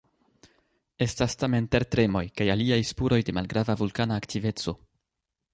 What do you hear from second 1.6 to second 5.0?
tertremoj kaj aliaj spuroj de malgrava vulkana aktiveco.